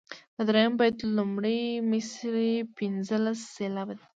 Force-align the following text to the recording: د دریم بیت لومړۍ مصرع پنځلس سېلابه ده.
د 0.35 0.37
دریم 0.49 0.71
بیت 0.79 0.97
لومړۍ 1.17 1.61
مصرع 1.91 2.53
پنځلس 2.77 3.39
سېلابه 3.55 3.93
ده. 3.99 4.05